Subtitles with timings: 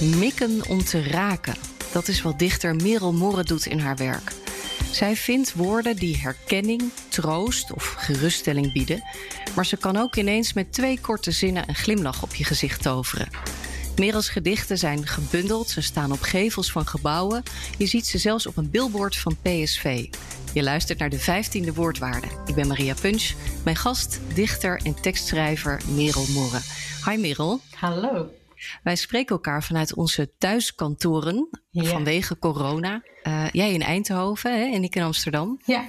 [0.00, 1.54] Mikken om te raken.
[1.92, 4.32] Dat is wat dichter Merel Morre doet in haar werk.
[4.92, 9.02] Zij vindt woorden die herkenning, troost of geruststelling bieden.
[9.54, 13.28] Maar ze kan ook ineens met twee korte zinnen een glimlach op je gezicht toveren.
[13.96, 17.42] Merels gedichten zijn gebundeld, ze staan op gevels van gebouwen.
[17.78, 20.06] Je ziet ze zelfs op een billboard van PSV.
[20.52, 22.26] Je luistert naar de 15e woordwaarde.
[22.46, 23.32] Ik ben Maria Punch.
[23.64, 26.60] Mijn gast, dichter en tekstschrijver Merel Morre.
[27.04, 27.60] Hi Merel.
[27.74, 28.39] Hallo.
[28.82, 33.02] Wij spreken elkaar vanuit onze thuiskantoren vanwege corona.
[33.22, 35.60] Uh, jij in Eindhoven hè, en ik in Amsterdam.
[35.64, 35.84] Ja.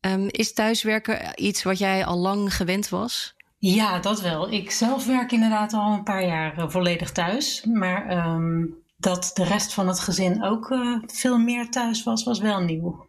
[0.00, 3.34] Um, is thuiswerken iets wat jij al lang gewend was?
[3.58, 4.52] Ja, dat wel.
[4.52, 7.64] Ik zelf werk inderdaad al een paar jaar uh, volledig thuis.
[7.64, 12.38] Maar um, dat de rest van het gezin ook uh, veel meer thuis was, was
[12.38, 13.05] wel nieuw.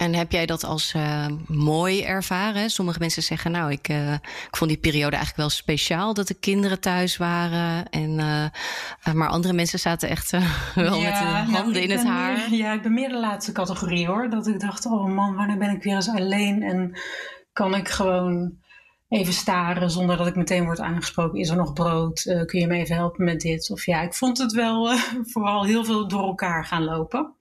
[0.00, 2.70] En heb jij dat als uh, mooi ervaren?
[2.70, 6.34] Sommige mensen zeggen, nou, ik, uh, ik vond die periode eigenlijk wel speciaal dat de
[6.34, 7.88] kinderen thuis waren.
[7.88, 10.30] En, uh, maar andere mensen zaten echt
[10.74, 12.32] wel ja, met de nou, handen nou, in het haar.
[12.32, 14.30] Meer, ja, ik ben meer de laatste categorie hoor.
[14.30, 16.62] Dat ik dacht, oh man, wanneer ben ik weer eens alleen?
[16.62, 16.98] En
[17.52, 18.58] kan ik gewoon
[19.10, 21.38] even staren zonder dat ik meteen word aangesproken.
[21.38, 22.24] Is er nog brood?
[22.24, 23.70] Uh, kun je me even helpen met dit?
[23.70, 25.02] Of ja, ik vond het wel uh,
[25.32, 27.34] vooral heel veel door elkaar gaan lopen.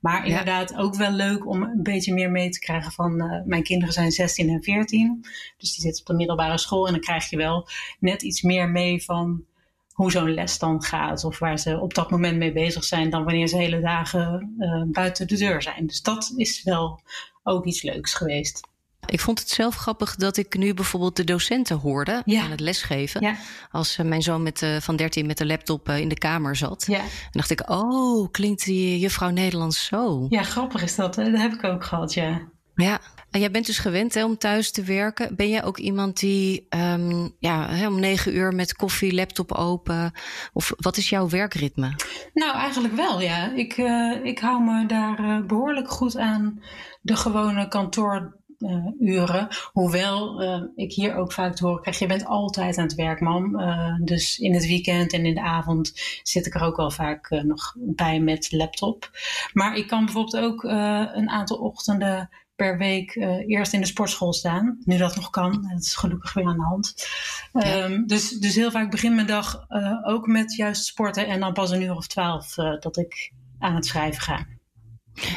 [0.00, 3.62] Maar inderdaad ook wel leuk om een beetje meer mee te krijgen van uh, mijn
[3.62, 5.20] kinderen zijn 16 en 14.
[5.58, 7.68] Dus die zitten op de middelbare school en dan krijg je wel
[8.00, 9.44] net iets meer mee van
[9.92, 11.24] hoe zo'n les dan gaat.
[11.24, 14.54] Of waar ze op dat moment mee bezig zijn dan wanneer ze hele dagen
[14.92, 15.86] buiten de deur zijn.
[15.86, 17.00] Dus dat is wel
[17.42, 18.74] ook iets leuks geweest.
[19.06, 22.42] Ik vond het zelf grappig dat ik nu bijvoorbeeld de docenten hoorde ja.
[22.42, 23.20] aan het lesgeven.
[23.20, 23.36] Ja.
[23.70, 26.56] Als uh, mijn zoon met, uh, van 13 met de laptop uh, in de kamer
[26.56, 26.84] zat.
[26.86, 26.98] Ja.
[26.98, 30.26] En dacht ik, oh, klinkt die juffrouw Nederlands zo.
[30.28, 31.14] Ja, grappig is dat.
[31.14, 32.40] Dat heb ik ook gehad, ja.
[32.74, 33.00] Ja,
[33.30, 35.36] en jij bent dus gewend hè, om thuis te werken.
[35.36, 40.12] Ben jij ook iemand die um, ja, hè, om negen uur met koffie, laptop open?
[40.52, 41.94] Of wat is jouw werkritme?
[42.34, 43.52] Nou, eigenlijk wel, ja.
[43.52, 46.62] Ik, uh, ik hou me daar behoorlijk goed aan
[47.00, 49.48] de gewone kantoor uh, uren.
[49.72, 53.20] Hoewel uh, ik hier ook vaak te horen krijg, je bent altijd aan het werk,
[53.20, 53.60] mam.
[53.60, 57.30] Uh, dus in het weekend en in de avond zit ik er ook wel vaak
[57.30, 59.10] nog bij met laptop.
[59.52, 63.14] Maar ik kan bijvoorbeeld ook een aantal ochtenden per week
[63.46, 64.78] eerst in de sportschool staan.
[64.84, 65.66] Nu dat nog kan.
[65.70, 67.08] Dat is gelukkig weer aan de hand.
[67.52, 67.84] Ja.
[67.84, 69.66] Um, dus, dus heel vaak begint mijn dag
[70.04, 71.26] ook met juist sporten.
[71.26, 74.46] En dan pas een uur of twaalf dat ik aan het schrijven ga.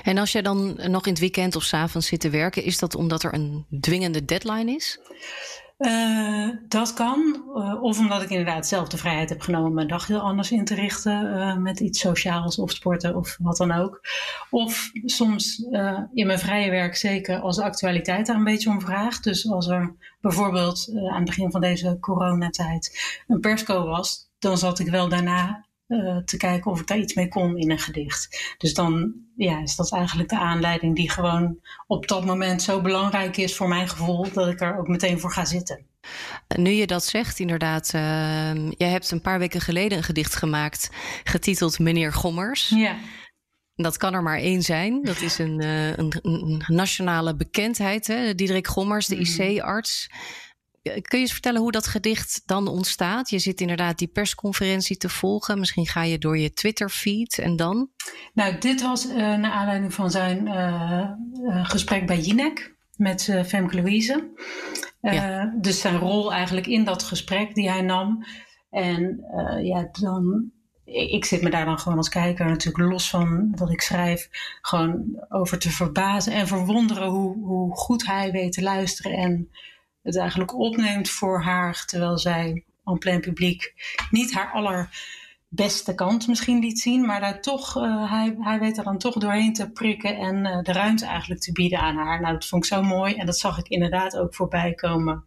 [0.04, 2.80] En als jij dan nog in het weekend of s avonds zit te werken, is
[2.80, 5.00] dat omdat er een dwingende deadline is?
[5.80, 7.44] Uh, dat kan.
[7.56, 10.66] Uh, of omdat ik inderdaad zelf de vrijheid heb genomen mijn dag heel anders in
[10.66, 11.26] te richten.
[11.26, 14.02] Uh, met iets sociaals of sporten of wat dan ook.
[14.50, 15.58] Of soms
[16.14, 19.24] in mijn vrije werk zeker als de actualiteit daar een beetje om vraagt.
[19.24, 24.28] Dus als er bijvoorbeeld aan het begin van deze coronatijd een persco was.
[24.40, 27.72] Dan zat ik wel daarna uh, te kijken of ik daar iets mee kon in
[27.72, 28.56] een gedicht.
[28.58, 33.38] Dus dan ja, is dat eigenlijk de aanleiding die gewoon op dat moment zo belangrijk
[33.38, 35.86] is voor mijn gevoel dat ik er ook meteen voor ga zitten.
[36.58, 37.92] Nu je dat zegt, inderdaad.
[37.96, 40.90] Uh, jij hebt een paar weken geleden een gedicht gemaakt
[41.24, 42.70] getiteld Meneer Gommers.
[42.70, 42.96] Ja.
[43.76, 45.02] Dat kan er maar één zijn.
[45.04, 48.08] Dat is een, uh, een, een, nationale bekendheid.
[48.08, 48.36] Hè?
[48.36, 49.22] Diederik Gommers, de mm.
[49.22, 50.10] IC-arts.
[50.82, 53.30] Kun je eens vertellen hoe dat gedicht dan ontstaat?
[53.30, 55.60] Je zit inderdaad die persconferentie te volgen.
[55.60, 57.90] Misschien ga je door je Twitter-feed en dan?
[58.34, 61.10] Nou, dit was uh, naar aanleiding van zijn uh,
[61.44, 64.30] uh, gesprek bij Jinek met Femke Louise.
[65.02, 65.54] Ja.
[65.62, 68.26] Dus zijn rol eigenlijk in dat gesprek die hij nam.
[68.70, 69.24] En
[69.62, 70.52] ja, dan
[70.92, 74.30] ik zit me daar dan gewoon als kijker natuurlijk los van wat ik schrijf,
[74.62, 79.50] gewoon over te verbazen en verwonderen hoe, hoe goed hij weet te luisteren en
[80.10, 83.74] het eigenlijk opneemt voor haar, terwijl zij en plein publiek
[84.10, 88.84] niet haar allerbeste kant misschien liet zien, maar daar toch, uh, hij, hij weet er
[88.84, 92.22] dan toch doorheen te prikken en uh, de ruimte eigenlijk te bieden aan haar.
[92.22, 95.24] Nou, dat vond ik zo mooi en dat zag ik inderdaad ook voorbij komen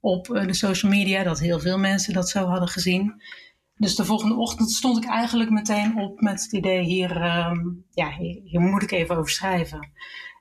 [0.00, 3.22] op uh, de social media, dat heel veel mensen dat zo hadden gezien.
[3.76, 8.10] Dus de volgende ochtend stond ik eigenlijk meteen op met het idee: hier, um, ja,
[8.10, 9.92] hier, hier, moet ik even over schrijven.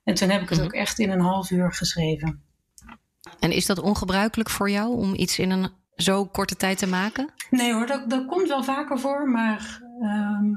[0.04, 0.68] En toen heb ik het mhm.
[0.68, 2.44] ook echt in een half uur geschreven.
[3.44, 7.34] En is dat ongebruikelijk voor jou om iets in een zo korte tijd te maken?
[7.50, 10.52] Nee hoor, dat, komt wel vaker voor, maar ehm,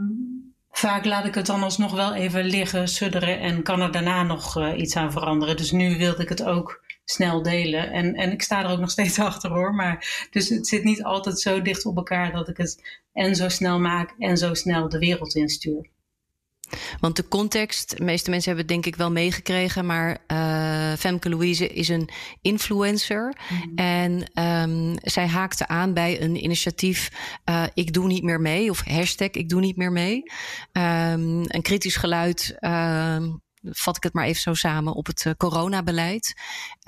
[0.70, 4.56] vaak laat ik het dan alsnog wel even liggen, sudderen en kan er daarna nog
[4.56, 5.56] uh, iets aan veranderen.
[5.56, 7.90] Dus nu wilde ik het ook snel delen.
[7.92, 9.74] En, en ik sta er ook nog steeds achter hoor.
[9.74, 13.48] Maar, dus het zit niet altijd zo dicht op elkaar dat ik het en zo
[13.48, 15.90] snel maak en zo snel de wereld instuur.
[17.00, 21.28] Want de context, de meeste mensen hebben het denk ik wel meegekregen, maar uh, Femke
[21.28, 22.08] Louise is een
[22.42, 23.36] influencer.
[23.48, 23.76] Mhm.
[23.76, 24.30] En
[24.70, 27.10] um, zij haakte aan bij een initiatief
[27.44, 30.22] uh, Ik doe niet meer mee, of hashtag Ik doe niet meer mee.
[30.72, 32.56] Um, een kritisch geluid.
[32.60, 33.16] Uh,
[33.70, 36.34] vat ik het maar even zo samen, op het uh, coronabeleid.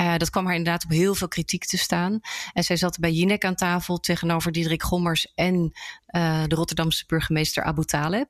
[0.01, 2.21] Uh, dat kwam haar inderdaad op heel veel kritiek te staan.
[2.53, 7.63] En zij zat bij Jinek aan tafel tegenover Diederik Gommers en uh, de Rotterdamse burgemeester
[7.63, 8.29] Abu Taleb.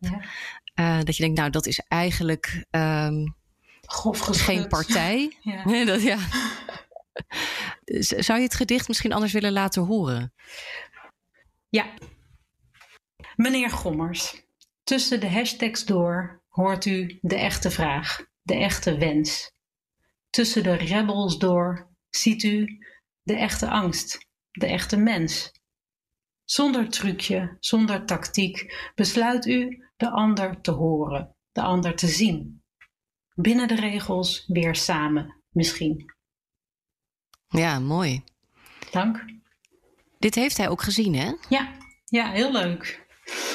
[0.83, 1.03] Ja.
[1.03, 3.37] dat je denkt, nou, dat is eigenlijk um,
[4.31, 5.37] geen partij.
[5.65, 5.85] ja.
[5.85, 6.19] dat, ja.
[8.27, 10.33] Zou je het gedicht misschien anders willen laten horen?
[11.69, 11.87] Ja.
[13.37, 14.43] Meneer Gommers,
[14.85, 19.53] tussen de hashtags door hoort u de echte vraag de echte wens.
[20.31, 22.79] Tussen de rebels door ziet u
[23.23, 25.53] de echte angst, de echte mens.
[26.51, 32.63] Zonder trucje, zonder tactiek besluit u de ander te horen, de ander te zien.
[33.35, 36.15] Binnen de regels weer samen, misschien.
[37.49, 38.23] Ja, mooi.
[38.91, 39.25] Dank.
[40.19, 41.33] Dit heeft hij ook gezien, hè?
[41.49, 41.73] Ja,
[42.05, 43.07] ja heel leuk.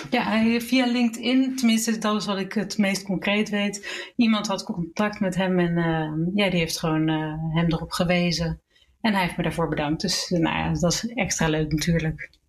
[0.10, 4.12] Ja, via LinkedIn, tenminste dat is wat ik het meest concreet weet.
[4.16, 8.62] Iemand had contact met hem en uh, ja, die heeft gewoon uh, hem erop gewezen.
[9.01, 10.01] En hij heeft me daarvoor bedankt.
[10.01, 12.42] Dus nou ja, dat is extra leuk natuurlijk.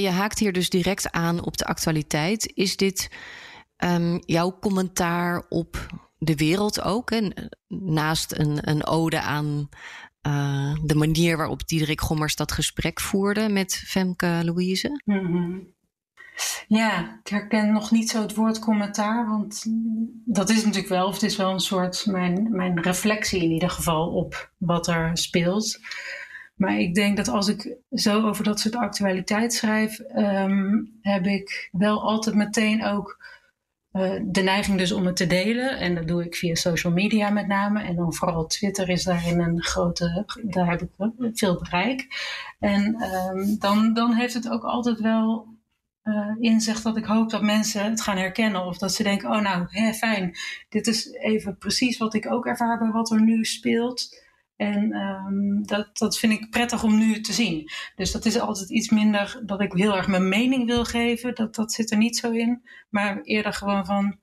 [0.00, 2.52] Je haakt hier dus direct aan op de actualiteit.
[2.54, 3.10] Is dit
[3.84, 5.86] um, jouw commentaar op
[6.18, 7.10] de wereld ook?
[7.10, 9.68] En naast een, een ode aan
[10.26, 15.00] uh, de manier waarop Diederik Gommers dat gesprek voerde met Femke Louise?
[15.04, 15.72] -hmm.
[16.68, 19.64] Ja, ik herken nog niet zo het woord commentaar, want
[20.24, 23.70] dat is natuurlijk wel, of het is wel een soort mijn, mijn reflectie in ieder
[23.70, 25.78] geval op wat er speelt.
[26.54, 31.68] Maar ik denk dat als ik zo over dat soort actualiteit schrijf, um, heb ik
[31.72, 33.22] wel altijd meteen ook
[33.92, 35.78] uh, de neiging dus om het te delen.
[35.78, 37.82] En dat doe ik via social media met name.
[37.82, 40.90] En dan vooral Twitter is daarin een grote, daar heb ik
[41.32, 42.06] veel bereik.
[42.58, 45.46] En um, dan, dan heeft het ook altijd wel
[46.04, 48.66] uh, inzicht dat ik hoop dat mensen het gaan herkennen.
[48.66, 50.36] Of dat ze denken, oh nou, hè, fijn.
[50.68, 54.23] Dit is even precies wat ik ook ervaar bij wat er nu speelt.
[54.56, 57.70] En um, dat, dat vind ik prettig om nu te zien.
[57.96, 61.34] Dus dat is altijd iets minder dat ik heel erg mijn mening wil geven.
[61.34, 62.62] Dat, dat zit er niet zo in.
[62.90, 64.18] Maar eerder gewoon van,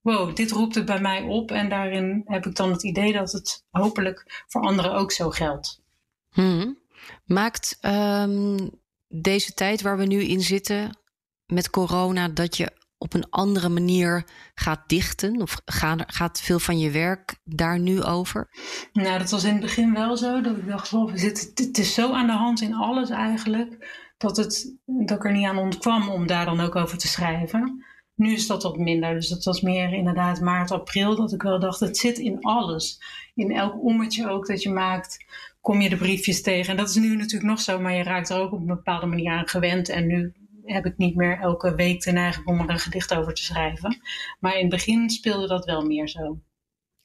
[0.00, 1.50] wow, dit roept het bij mij op.
[1.50, 5.82] En daarin heb ik dan het idee dat het hopelijk voor anderen ook zo geldt.
[6.30, 6.78] Hmm.
[7.24, 8.70] Maakt um,
[9.08, 10.98] deze tijd waar we nu in zitten,
[11.46, 15.40] met corona dat je op een andere manier gaat dichten?
[15.40, 15.60] Of
[16.06, 18.48] gaat veel van je werk daar nu over?
[18.92, 20.40] Nou, dat was in het begin wel zo.
[20.40, 24.04] Dat ik dacht, oh, het, het is zo aan de hand in alles eigenlijk.
[24.18, 27.84] Dat, het, dat ik er niet aan ontkwam om daar dan ook over te schrijven.
[28.14, 29.14] Nu is dat wat minder.
[29.14, 31.16] Dus dat was meer inderdaad maart, april.
[31.16, 33.02] Dat ik wel dacht, het zit in alles.
[33.34, 35.24] In elk ommetje ook dat je maakt,
[35.60, 36.70] kom je de briefjes tegen.
[36.70, 37.80] En dat is nu natuurlijk nog zo.
[37.80, 39.88] Maar je raakt er ook op een bepaalde manier aan gewend.
[39.88, 40.32] En nu
[40.66, 44.00] heb ik niet meer elke week de neiging om er een gedicht over te schrijven.
[44.40, 46.40] Maar in het begin speelde dat wel meer zo.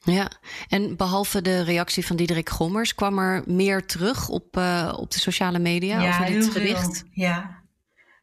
[0.03, 0.31] Ja,
[0.67, 5.19] en behalve de reactie van Diederik Gommers, kwam er meer terug op, uh, op de
[5.19, 6.97] sociale media ja, over dit gedicht?
[6.97, 7.07] Veel.
[7.11, 7.61] Ja,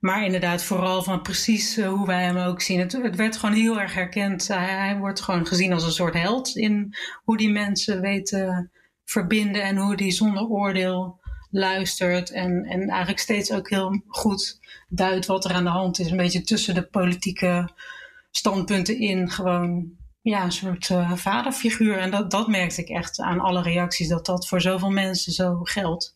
[0.01, 2.79] maar inderdaad, vooral van precies uh, hoe wij hem ook zien.
[2.79, 4.49] Het, het werd gewoon heel erg herkend.
[4.49, 8.71] Hij, hij, wordt gewoon gezien als een soort held in hoe die mensen weten
[9.05, 12.31] verbinden en hoe die zonder oordeel luistert.
[12.31, 16.11] En, en eigenlijk steeds ook heel goed duidt wat er aan de hand is.
[16.11, 17.69] Een beetje tussen de politieke
[18.31, 19.31] standpunten in.
[19.31, 19.91] Gewoon
[20.23, 21.99] ja, een soort uh, vaderfiguur.
[21.99, 24.09] En dat, dat merkte ik echt aan alle reacties.
[24.09, 26.13] Dat dat voor zoveel mensen zo geldt.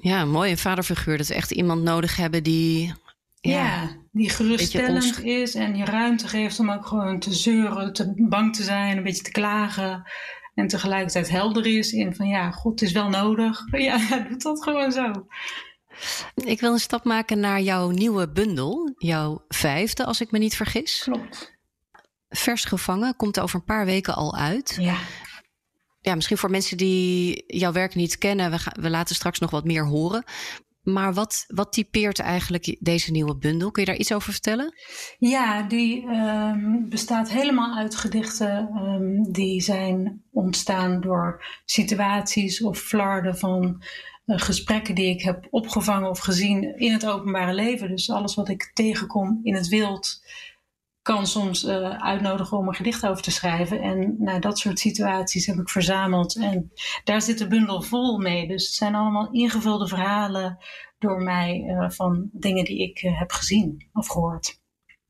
[0.00, 1.16] Ja, een mooie vaderfiguur.
[1.16, 2.94] Dat we echt iemand nodig hebben die...
[3.40, 8.12] Ja, ja die geruststellend is en je ruimte geeft om ook gewoon te zeuren, te
[8.16, 10.10] bang te zijn, een beetje te klagen.
[10.58, 13.60] En tegelijkertijd helder is in van ja, God is wel nodig.
[13.88, 15.26] Ja, doet dat gewoon zo.
[16.34, 20.56] Ik wil een stap maken naar jouw nieuwe bundel, jouw vijfde, als ik me niet
[20.56, 21.00] vergis.
[21.02, 21.58] Klopt.
[22.28, 24.76] Vers gevangen komt over een paar weken al uit.
[24.80, 24.96] Ja.
[26.00, 29.50] Ja, misschien voor mensen die jouw werk niet kennen, we, gaan, we laten straks nog
[29.50, 30.24] wat meer horen.
[30.92, 33.70] Maar wat, wat typeert eigenlijk deze nieuwe bundel?
[33.70, 34.74] Kun je daar iets over vertellen?
[35.18, 43.36] Ja, die um, bestaat helemaal uit gedichten um, die zijn ontstaan door situaties of flarden
[43.36, 43.82] van
[44.26, 47.88] gesprekken die ik heb opgevangen of gezien in het openbare leven.
[47.88, 50.22] Dus alles wat ik tegenkom in het wild,
[51.14, 53.80] kan soms uh, uitnodigen om een gedicht over te schrijven.
[53.80, 56.36] En nou, dat soort situaties heb ik verzameld.
[56.36, 56.72] En
[57.04, 58.48] daar zit de bundel vol mee.
[58.48, 60.58] Dus het zijn allemaal ingevulde verhalen
[60.98, 64.60] door mij uh, van dingen die ik uh, heb gezien of gehoord.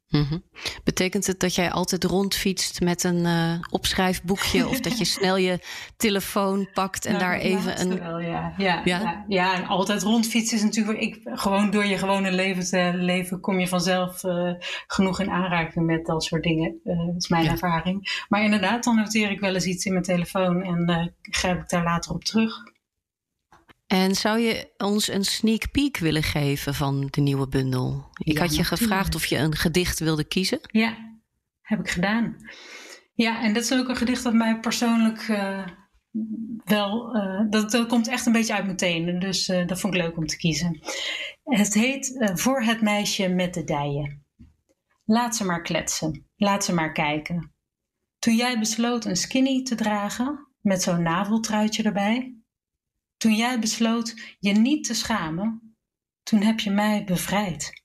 [0.08, 0.42] Mm
[0.84, 5.58] Betekent het dat jij altijd rondfietst met een uh, opschrijfboekje of dat je snel je
[5.96, 7.98] telefoon pakt en daar even een.
[7.98, 8.54] Wel, ja.
[8.56, 9.00] Ja, ja?
[9.00, 9.54] ja, ja.
[9.54, 10.98] en altijd rondfietsen is natuurlijk.
[10.98, 14.52] Ik, gewoon door je gewone leven te leven kom je vanzelf uh,
[14.86, 16.80] genoeg in aanraking met dat soort dingen.
[16.84, 17.50] Uh, dat is mijn ja.
[17.50, 18.24] ervaring.
[18.28, 21.84] Maar inderdaad, dan noteer ik wel eens iets in mijn telefoon en grijp ik daar
[21.84, 22.76] later op terug.
[23.88, 28.08] En zou je ons een sneak peek willen geven van de nieuwe bundel?
[28.18, 30.58] Ik ja, had je gevraagd of je een gedicht wilde kiezen.
[30.62, 31.18] Ja,
[31.60, 32.36] heb ik gedaan.
[33.14, 35.66] Ja, en dat is ook een gedicht dat mij persoonlijk uh,
[36.64, 37.16] wel.
[37.16, 39.20] Uh, dat, dat komt echt een beetje uit mijn tenen.
[39.20, 40.80] Dus uh, dat vond ik leuk om te kiezen.
[41.42, 44.26] Het heet Voor het meisje met de dijen.
[45.04, 46.26] Laat ze maar kletsen.
[46.36, 47.52] Laat ze maar kijken.
[48.18, 52.37] Toen jij besloot een skinny te dragen, met zo'n naveltruitje erbij
[53.18, 55.76] toen jij besloot je niet te schamen,
[56.22, 57.82] toen heb je mij bevrijd.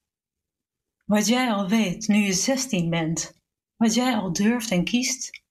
[1.05, 3.41] Wat jij al weet nu je 16 bent,
[3.75, 5.43] wat jij al durft en kiest,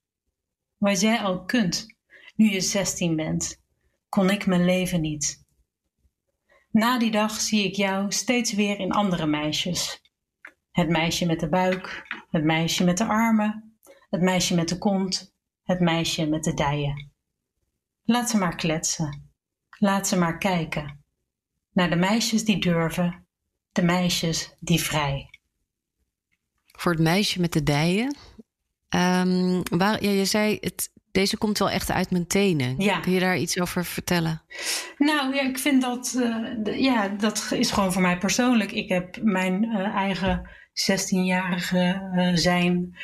[0.77, 1.87] wat jij al kunt
[2.35, 3.61] nu je 16 bent,
[4.09, 5.45] kon ik mijn leven niet.
[6.71, 10.01] Na die dag zie ik jou steeds weer in andere meisjes.
[10.71, 13.79] Het meisje met de buik, het meisje met de armen,
[14.11, 17.13] het meisje met de kont, het meisje met de dijen.
[18.03, 19.32] Laat ze maar kletsen.
[19.83, 21.05] Laat ze maar kijken.
[21.73, 23.27] Naar de meisjes die durven,
[23.73, 25.31] de meisjes die vrij.
[26.67, 28.17] Voor het meisje met de dijen.
[28.95, 32.75] Um, waar, ja, je zei, het, deze komt wel echt uit mijn tenen.
[32.79, 33.01] Ja.
[33.01, 34.43] Kun je daar iets over vertellen?
[34.99, 38.73] Nou ja, ik vind dat, uh, ja, dat is gewoon voor mij persoonlijk.
[38.73, 40.51] Ik heb mijn uh, eigen
[40.93, 42.97] 16-jarige uh, eh, zijn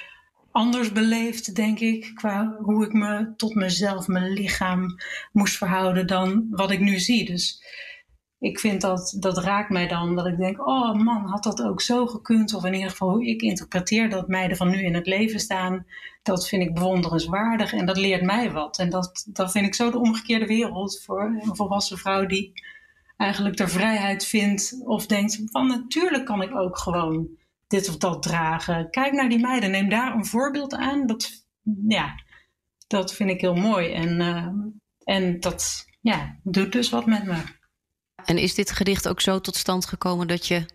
[0.51, 4.97] anders beleefd, denk ik, qua hoe ik me tot mezelf, mijn lichaam
[5.33, 7.25] moest verhouden dan wat ik nu zie.
[7.25, 7.63] Dus
[8.39, 11.81] ik vind dat, dat raakt mij dan, dat ik denk, oh man, had dat ook
[11.81, 12.55] zo gekund?
[12.55, 15.87] Of in ieder geval hoe ik interpreteer dat meiden van nu in het leven staan,
[16.23, 18.79] dat vind ik bewonderenswaardig en dat leert mij wat.
[18.79, 22.53] En dat, dat vind ik zo de omgekeerde wereld voor een volwassen vrouw die
[23.17, 27.29] eigenlijk de vrijheid vindt of denkt van natuurlijk kan ik ook gewoon
[27.69, 28.91] dit of dat dragen.
[28.91, 31.07] Kijk naar die meiden, neem daar een voorbeeld aan.
[31.07, 31.31] Dat,
[31.89, 32.15] ja,
[32.87, 33.93] dat vind ik heel mooi.
[33.93, 34.47] En, uh,
[35.05, 37.43] en dat ja, doet dus wat met me.
[38.25, 40.67] En is dit gedicht ook zo tot stand gekomen dat je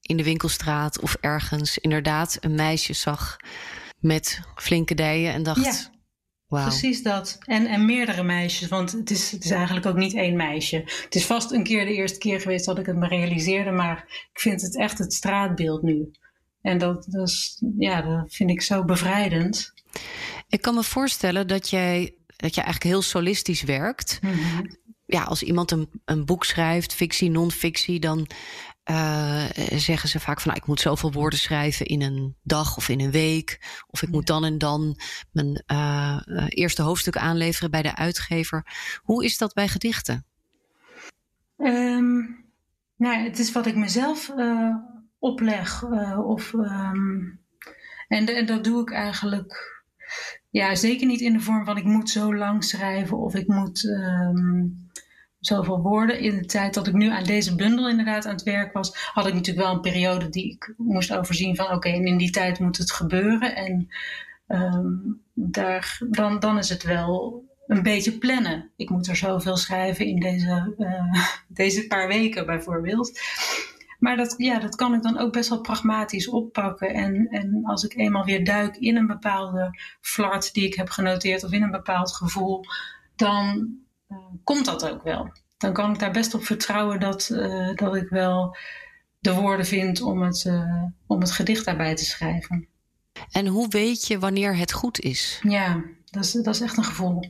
[0.00, 3.36] in de winkelstraat of ergens inderdaad een meisje zag
[3.98, 5.64] met flinke dijen en dacht.
[5.64, 5.94] Ja.
[6.46, 6.62] Wow.
[6.62, 7.38] Precies dat.
[7.44, 10.76] En, en meerdere meisjes, want het is, het is eigenlijk ook niet één meisje.
[10.76, 14.04] Het is vast een keer de eerste keer geweest dat ik het me realiseerde, maar
[14.32, 16.10] ik vind het echt het straatbeeld nu.
[16.66, 19.72] En dat, dat, is, ja, dat vind ik zo bevrijdend.
[20.48, 24.18] Ik kan me voorstellen dat jij, dat je eigenlijk heel solistisch werkt.
[24.22, 24.66] Mhm.
[25.06, 28.26] Ja, als iemand een, een boek schrijft, fictie, non-fictie, dan
[28.90, 29.44] uh,
[29.76, 33.00] zeggen ze vaak van nou, ik moet zoveel woorden schrijven in een dag of in
[33.00, 33.82] een week.
[33.86, 35.00] Of ik moet dan en dan
[35.32, 36.18] mijn uh,
[36.48, 38.66] eerste hoofdstuk aanleveren bij de uitgever.
[39.02, 40.24] Hoe is dat bij gedichten?
[41.58, 42.44] Um,
[42.96, 44.74] nou, het is wat ik mezelf uh,
[45.26, 45.82] opleg.
[45.82, 47.40] Uh, of, um,
[48.08, 49.84] en, en dat doe ik eigenlijk
[50.50, 53.84] ja, zeker niet in de vorm van ik moet zo lang schrijven of ik moet
[53.84, 54.88] um,
[55.40, 56.20] zoveel woorden.
[56.20, 59.26] In de tijd dat ik nu aan deze bundel inderdaad aan het werk was, had
[59.26, 62.58] ik natuurlijk wel een periode die ik moest overzien van oké, okay, in die tijd
[62.58, 63.56] moet het gebeuren.
[63.56, 63.88] En
[64.48, 68.70] um, daar, dan, dan is het wel een beetje plannen.
[68.76, 71.22] Ik moet er zoveel schrijven in deze, uh,
[71.62, 73.20] deze paar weken bijvoorbeeld.
[73.98, 76.94] Maar dat, ja, dat kan ik dan ook best wel pragmatisch oppakken.
[76.94, 81.44] En, en als ik eenmaal weer duik in een bepaalde flart die ik heb genoteerd
[81.44, 82.64] of in een bepaald gevoel,
[83.16, 83.74] dan
[84.08, 85.32] uh, komt dat ook wel.
[85.56, 88.56] Dan kan ik daar best op vertrouwen dat, uh, dat ik wel
[89.18, 92.68] de woorden vind om het, uh, om het gedicht daarbij te schrijven.
[93.30, 95.40] En hoe weet je wanneer het goed is?
[95.42, 97.20] Ja, dat is, dat is echt een gevoel.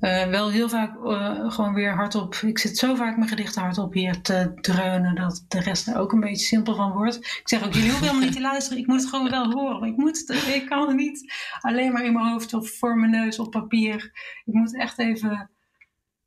[0.00, 2.34] Uh, wel heel vaak uh, gewoon weer hardop.
[2.34, 6.12] Ik zit zo vaak mijn gedichten hardop hier te dreunen dat de rest er ook
[6.12, 7.16] een beetje simpel van wordt.
[7.16, 8.78] Ik zeg ook, jullie hoeven helemaal niet te luisteren.
[8.78, 9.88] Ik moet het gewoon wel horen.
[9.88, 13.10] Ik, moet het, ik kan het niet alleen maar in mijn hoofd of voor mijn
[13.10, 14.12] neus op papier.
[14.44, 15.50] Ik moet echt even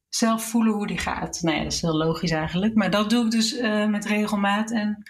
[0.09, 1.41] zelf voelen hoe die gaat.
[1.41, 2.75] Nou ja, dat is heel logisch eigenlijk.
[2.75, 4.71] Maar dat doe ik dus uh, met regelmaat.
[4.71, 5.03] En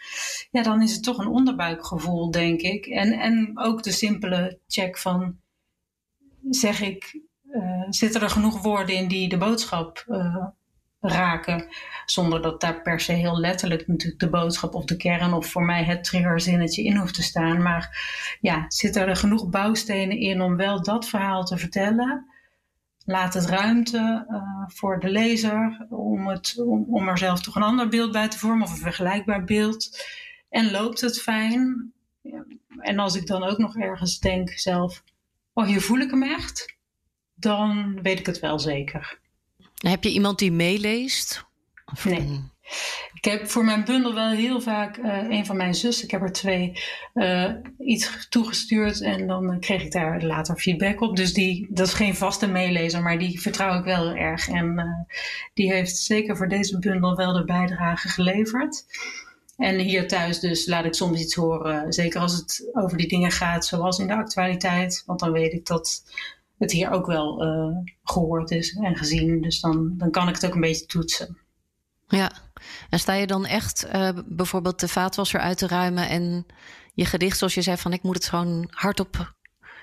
[0.51, 2.85] ja, dan is het toch een onderbuikgevoel, denk ik.
[2.85, 5.39] En, en ook de simpele check van,
[6.49, 7.21] zeg ik
[7.89, 10.45] zitten er genoeg woorden in die de boodschap uh,
[10.99, 11.67] raken.
[12.05, 15.63] Zonder dat daar per se heel letterlijk natuurlijk de boodschap of de kern of voor
[15.65, 17.61] mij het triggerzinnetje in hoeft te staan.
[17.61, 18.07] Maar
[18.41, 22.25] ja, zitten er genoeg bouwstenen in om wel dat verhaal te vertellen?
[23.05, 27.63] Laat het ruimte uh, voor de lezer om, het, om, om er zelf toch een
[27.63, 30.05] ander beeld bij te vormen of een vergelijkbaar beeld.
[30.49, 31.93] En loopt het fijn?
[32.77, 35.03] En als ik dan ook nog ergens denk zelf,
[35.53, 36.75] oh hier voel ik hem echt,
[37.41, 39.19] dan weet ik het wel zeker.
[39.75, 41.45] Heb je iemand die meeleest?
[42.03, 42.49] nee.
[43.13, 46.21] Ik heb voor mijn bundel wel heel vaak uh, een van mijn zussen, ik heb
[46.21, 46.73] er twee,
[47.13, 51.15] uh, iets toegestuurd en dan kreeg ik daar later feedback op.
[51.15, 54.47] Dus die, dat is geen vaste meelezer, maar die vertrouw ik wel heel erg.
[54.47, 55.15] En uh,
[55.53, 58.85] die heeft zeker voor deze bundel wel de bijdrage geleverd.
[59.57, 63.31] En hier thuis dus laat ik soms iets horen, zeker als het over die dingen
[63.31, 65.03] gaat, zoals in de actualiteit.
[65.05, 66.03] Want dan weet ik dat
[66.61, 67.43] het hier ook wel
[68.03, 69.41] gehoord is en gezien.
[69.41, 71.37] Dus dan, dan kan ik het ook een beetje toetsen.
[72.07, 72.31] Ja,
[72.89, 76.45] en sta je dan echt uh, bijvoorbeeld de vaatwasser uit te ruimen en
[76.93, 79.33] je gedicht, zoals je zei, van ik moet het gewoon hardop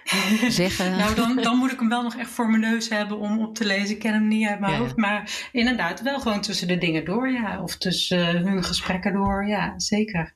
[0.49, 0.97] zeggen?
[0.97, 3.54] nou, dan, dan moet ik hem wel nog echt voor mijn neus hebben om op
[3.54, 3.94] te lezen.
[3.94, 4.78] Ik ken hem niet uit mijn ja.
[4.78, 7.62] hoofd, maar inderdaad wel gewoon tussen de dingen door, ja.
[7.62, 10.35] Of tussen uh, hun gesprekken door, ja, zeker.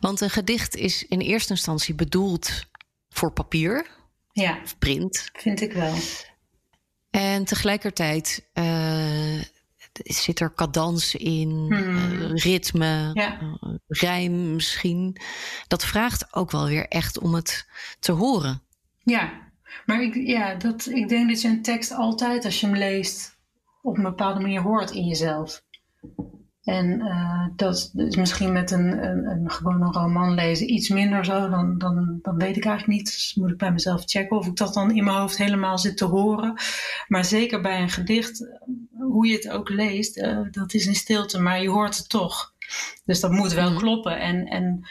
[0.00, 2.64] Want een gedicht is in eerste instantie bedoeld
[3.08, 3.86] voor papier.
[4.34, 4.58] Ja.
[4.64, 5.30] Of print.
[5.32, 5.94] Vind ik wel.
[7.10, 9.42] En tegelijkertijd uh,
[9.92, 12.36] zit er cadans in, hmm.
[12.36, 13.40] ritme, ja.
[13.40, 15.16] uh, rijm misschien.
[15.66, 17.66] Dat vraagt ook wel weer echt om het
[17.98, 18.62] te horen.
[18.98, 19.32] Ja,
[19.86, 23.38] maar ik, ja, dat, ik denk dat je een tekst altijd, als je hem leest,
[23.82, 25.62] op een bepaalde manier hoort in jezelf.
[26.64, 31.24] En uh, dat is misschien met een, een, een, gewoon een roman lezen iets minder
[31.24, 31.48] zo.
[31.48, 33.12] Dan, dan, dan weet ik eigenlijk niet.
[33.12, 35.96] Dus moet ik bij mezelf checken of ik dat dan in mijn hoofd helemaal zit
[35.96, 36.54] te horen.
[37.08, 38.46] Maar zeker bij een gedicht,
[38.98, 42.52] hoe je het ook leest, uh, dat is in stilte, maar je hoort het toch.
[43.04, 44.20] Dus dat moet wel kloppen.
[44.20, 44.86] En, en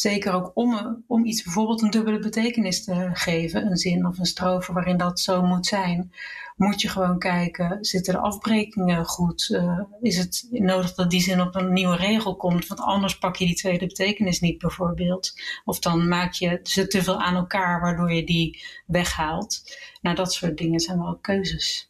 [0.00, 4.26] zeker ook om, om iets bijvoorbeeld een dubbele betekenis te geven, een zin of een
[4.26, 6.12] strofe waarin dat zo moet zijn
[6.60, 9.48] moet je gewoon kijken, zitten de afbrekingen goed?
[9.48, 12.66] Uh, is het nodig dat die zin op een nieuwe regel komt?
[12.66, 15.32] Want anders pak je die tweede betekenis niet bijvoorbeeld.
[15.64, 19.62] Of dan maak je ze te veel aan elkaar waardoor je die weghaalt.
[20.00, 21.88] Nou, dat soort dingen zijn wel keuzes.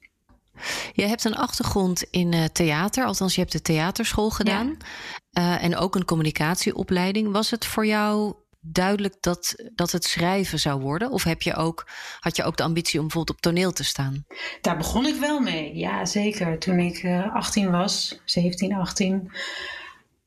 [0.93, 4.77] Je hebt een achtergrond in uh, theater, althans je hebt de theaterschool gedaan.
[5.39, 7.33] Uh, en ook een communicatieopleiding.
[7.33, 11.11] Was het voor jou duidelijk dat, dat het schrijven zou worden?
[11.11, 11.87] Of heb je ook,
[12.21, 14.27] had je ook de ambitie om bijvoorbeeld op toneel te staan?
[14.61, 16.59] Daar begon ik wel mee, ja zeker.
[16.59, 19.31] Toen ik uh, 18 was, 17, 18,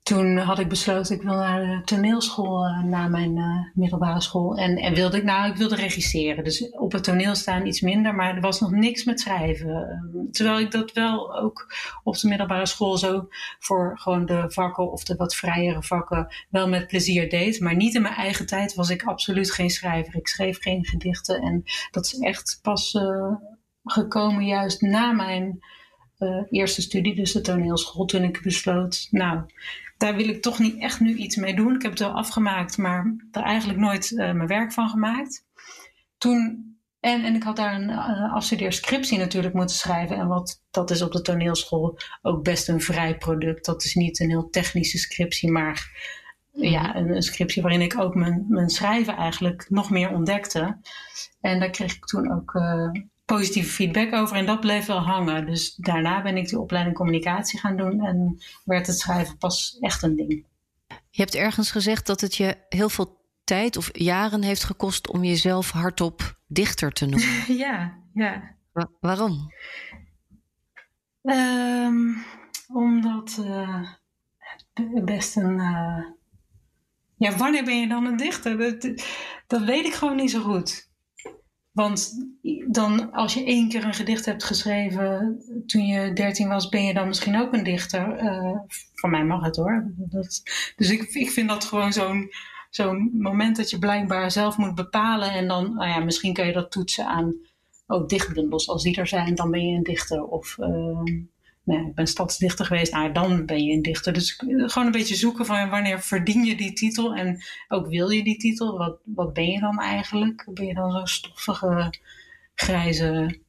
[0.04, 4.58] toen had ik besloten, ik wil naar de toneelschool uh, na mijn uh, middelbare school.
[4.58, 6.44] En, en wilde ik, nou, ik wilde regisseren.
[6.44, 10.02] Dus op het toneel staan iets minder, maar er was nog niks met schrijven.
[10.14, 13.28] Uh, terwijl ik dat wel ook op de middelbare school zo
[13.60, 17.60] voor gewoon de vakken of de wat vrijere vakken wel met plezier deed.
[17.60, 20.16] Maar niet in mijn eigen tijd was ik absoluut geen schrijver.
[20.16, 22.98] Ik schreef geen gedichten en dat is echt pas
[23.84, 25.60] gekomen juist na mijn
[26.50, 29.42] eerste studie, dus de toneelschool, toen ik besloot, nou
[30.04, 31.76] daar wil ik toch niet echt nu iets mee doen.
[31.76, 35.46] Ik heb het wel afgemaakt, maar er eigenlijk nooit uh, mijn werk van gemaakt.
[36.18, 36.66] Toen,
[37.00, 40.18] en, en ik had daar een uh, afstudeerscriptie natuurlijk moeten schrijven.
[40.18, 43.66] En wat, dat is op de toneelschool ook best een vrij product.
[43.66, 45.92] Dat is niet een heel technische scriptie, maar
[46.52, 50.78] ja, een, een scriptie waarin ik ook mijn, mijn schrijven eigenlijk nog meer ontdekte.
[51.42, 52.90] En daar kreeg ik toen ook uh,
[53.36, 55.46] positieve feedback over en dat bleef wel hangen.
[55.46, 60.04] Dus daarna ben ik de opleiding communicatie gaan doen en werd het schrijven pas echt
[60.04, 60.46] een ding.
[61.10, 65.24] Je hebt ergens gezegd dat het je heel veel tijd of jaren heeft gekost om
[65.24, 67.30] jezelf hardop dichter te noemen.
[67.66, 68.56] ja, ja.
[68.72, 69.52] Wa waarom?
[71.22, 72.26] Um,
[72.68, 73.90] omdat uh,
[75.04, 75.58] best een.
[75.58, 76.06] Uh,
[77.18, 78.58] ja, wanneer ben je dan een dichter?
[78.58, 79.04] Dat,
[79.48, 80.92] dat weet ik gewoon niet zo goed.
[81.74, 82.26] Want
[82.68, 86.94] dan, als je één keer een gedicht hebt geschreven toen je dertien was, ben je
[86.94, 88.24] dan misschien ook een dichter.
[88.24, 88.60] Uh,
[88.94, 89.92] van mij mag het hoor.
[89.96, 90.44] Dat,
[90.76, 92.32] dus ik, ik vind dat gewoon zo'n
[92.70, 95.32] zo'n moment dat je blijkbaar zelf moet bepalen.
[95.32, 97.36] En dan, nou ja, misschien kun je dat toetsen aan
[97.88, 98.70] ook dichtbundels.
[98.70, 100.24] Als die er zijn, dan ben je een dichter.
[100.24, 101.04] Of uh,
[101.64, 104.14] nee, ik ben stadsdichter geweest, nou dan ben je een dichter.
[104.14, 108.24] Dus gewoon een beetje zoeken van wanneer verdien je die titel en ook wil je
[108.24, 108.78] die titel.
[108.78, 110.48] Wat, wat ben je dan eigenlijk?
[110.54, 111.94] Ben je dan zo'n stoffige,
[112.56, 113.40] grijze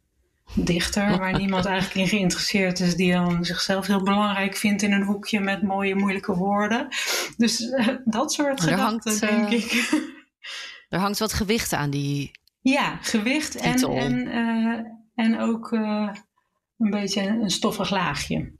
[0.54, 5.04] dichter waar niemand eigenlijk in geïnteresseerd is, die dan zichzelf heel belangrijk vindt in een
[5.04, 6.88] hoekje met mooie, moeilijke woorden.
[7.36, 9.72] Dus uh, dat soort er gedachten, hangt, denk uh, ik.
[10.88, 12.30] Er hangt wat gewicht aan die.
[12.60, 14.78] Ja, gewicht en, en, uh,
[15.14, 15.72] en ook
[16.78, 18.52] een beetje een stoffig laagje.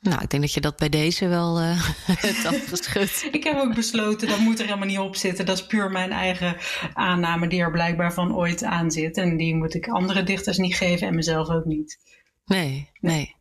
[0.00, 3.28] Nou, ik denk dat je dat bij deze wel uh, hebt afgeschud.
[3.32, 5.46] ik heb ook besloten, dat moet er helemaal niet op zitten.
[5.46, 6.56] Dat is puur mijn eigen
[6.94, 9.16] aanname die er blijkbaar van ooit aan zit.
[9.16, 11.98] En die moet ik andere dichters niet geven en mezelf ook niet.
[12.44, 13.36] Nee, nee.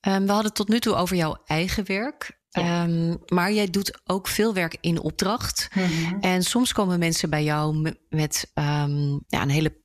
[0.00, 2.38] Um, we hadden tot nu toe over jouw eigen werk.
[2.58, 5.68] Um, maar jij doet ook veel werk in opdracht.
[5.74, 6.20] Mm-hmm.
[6.20, 9.76] En soms komen mensen bij jou met um, ja, een hele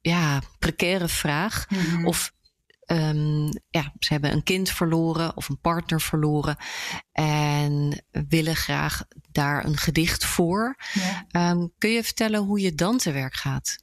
[0.00, 1.66] ja, precaire vraag.
[1.68, 2.06] Mm-hmm.
[2.06, 2.33] Of
[2.86, 6.56] um, ja, ze hebben een kind verloren of een partner verloren.
[7.12, 10.76] En willen graag daar een gedicht voor.
[10.92, 11.68] Ja.
[11.78, 13.76] kun je vertellen hoe je dan te werk gaat?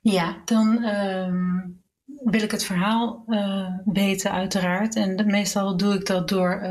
[0.00, 0.78] Ja, dan
[2.24, 4.96] wil ik het verhaal uh, weten, uiteraard.
[4.96, 6.62] En meestal doe ik dat door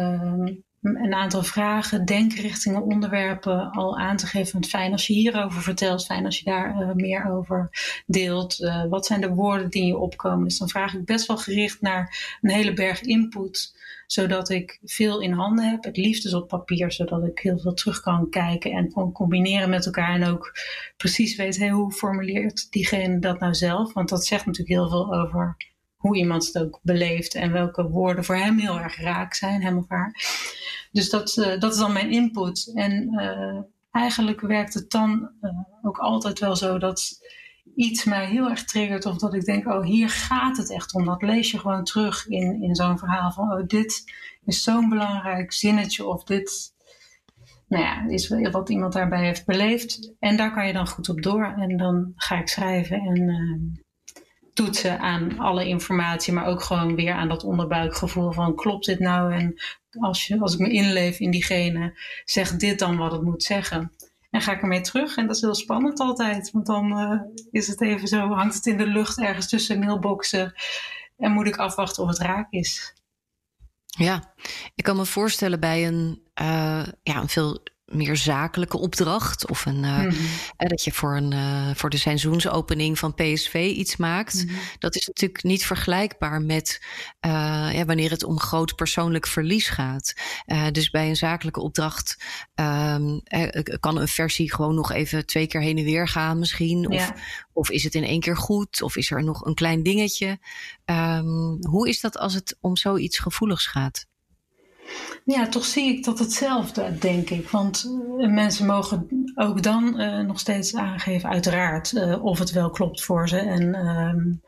[0.95, 4.53] een aantal vragen, denkrichtingen, onderwerpen al aan te geven.
[4.53, 7.69] Want fijn als je hierover vertelt, fijn als je daar uh, meer over
[8.05, 8.57] deelt.
[8.89, 10.43] wat zijn de woorden die je opkomen?
[10.43, 13.75] Dus dan vraag ik best wel gericht naar een hele berg input
[14.07, 15.83] zodat ik veel in handen heb.
[15.83, 19.69] Het liefst dus op papier, zodat ik heel veel terug kan kijken en kan combineren
[19.69, 20.13] met elkaar.
[20.13, 20.51] En ook
[20.97, 23.93] precies weet, hoe formuleert diegene dat nou zelf?
[23.93, 25.57] Want dat zegt natuurlijk heel veel over
[25.97, 29.77] hoe iemand het ook beleeft en welke woorden voor hem heel erg raak zijn, hem
[29.77, 30.15] of haar.
[30.97, 32.71] Dus dat, uh, dat is dan mijn input.
[32.73, 33.59] En uh,
[33.91, 35.49] eigenlijk werkt het dan uh,
[35.81, 37.19] ook altijd wel zo dat
[37.75, 39.05] iets mij heel erg triggert.
[39.05, 41.05] Of dat ik denk, oh hier gaat het echt om.
[41.05, 44.03] Dat lees je gewoon terug in, in zo'n verhaal van, oh dit
[44.45, 46.05] is zo'n belangrijk zinnetje.
[46.05, 46.73] Of dit
[47.67, 50.13] nou ja, is wat iemand daarbij heeft beleefd.
[50.19, 51.55] En daar kan je dan goed op door.
[51.57, 53.85] En dan ga ik schrijven en
[54.57, 56.33] toetsen aan alle informatie.
[56.33, 59.33] Maar ook gewoon weer aan dat onderbuikgevoel van, klopt dit nou?
[59.33, 59.61] En
[59.99, 63.91] als, je, als ik me inleef in diegene, zegt dit dan wat het moet zeggen.
[64.31, 65.17] En ga ik ermee terug.
[65.17, 66.51] En dat is heel spannend altijd.
[66.51, 70.53] Want dan uh, is het even zo, hangt het in de lucht ergens tussen mailboxen.
[71.17, 72.93] En moet ik afwachten of het raak is.
[73.85, 74.33] Ja,
[74.75, 79.49] ik kan me voorstellen bij een, uh, ja, een veel meer zakelijke opdracht.
[79.49, 80.13] Of een, uh,
[80.57, 84.33] dat je voor, een, uh, voor de seizoensopening van PSV iets maakt.
[84.33, 84.59] Mm -hmm.
[84.79, 86.81] Dat is natuurlijk niet vergelijkbaar met
[87.25, 90.13] uh, ja, wanneer het om groot persoonlijk verlies gaat.
[90.71, 92.23] dus bij een zakelijke opdracht
[92.55, 93.21] um,
[93.79, 96.87] kan een versie gewoon nog even twee keer heen en weer gaan misschien.
[96.87, 97.15] Of, ja.
[97.53, 98.81] of is het in één keer goed?
[98.81, 100.39] Of is er nog een klein dingetje?
[100.85, 104.05] Um, hoe is dat als het om zoiets gevoeligs gaat?
[105.25, 107.49] Ja, toch zie ik dat hetzelfde, denk ik.
[107.49, 107.85] Want
[108.17, 113.03] uh, mensen mogen ook dan uh, nog steeds aangeven, uiteraard, uh, of het wel klopt
[113.03, 113.37] voor ze.
[113.37, 114.41] En um,